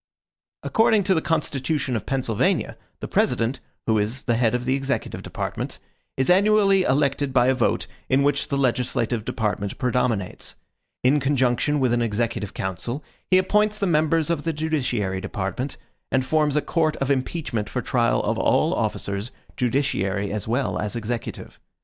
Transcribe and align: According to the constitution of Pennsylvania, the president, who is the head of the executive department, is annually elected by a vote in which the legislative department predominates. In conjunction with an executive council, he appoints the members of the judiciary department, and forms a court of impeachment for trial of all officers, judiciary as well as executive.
According 0.63 1.03
to 1.03 1.13
the 1.13 1.21
constitution 1.21 1.95
of 1.95 2.07
Pennsylvania, 2.07 2.75
the 3.01 3.07
president, 3.07 3.59
who 3.85 3.99
is 3.99 4.23
the 4.23 4.33
head 4.35 4.55
of 4.55 4.65
the 4.65 4.73
executive 4.73 5.21
department, 5.21 5.77
is 6.17 6.27
annually 6.27 6.81
elected 6.81 7.31
by 7.31 7.45
a 7.45 7.53
vote 7.53 7.85
in 8.09 8.23
which 8.23 8.47
the 8.47 8.57
legislative 8.57 9.23
department 9.23 9.77
predominates. 9.77 10.55
In 11.03 11.19
conjunction 11.19 11.79
with 11.79 11.93
an 11.93 12.01
executive 12.01 12.55
council, 12.55 13.03
he 13.29 13.37
appoints 13.37 13.77
the 13.77 13.85
members 13.85 14.31
of 14.31 14.41
the 14.41 14.53
judiciary 14.53 15.21
department, 15.21 15.77
and 16.11 16.25
forms 16.25 16.55
a 16.55 16.63
court 16.63 16.95
of 16.95 17.11
impeachment 17.11 17.69
for 17.69 17.83
trial 17.83 18.23
of 18.23 18.39
all 18.39 18.73
officers, 18.73 19.29
judiciary 19.55 20.31
as 20.33 20.47
well 20.47 20.79
as 20.79 20.95
executive. 20.95 21.59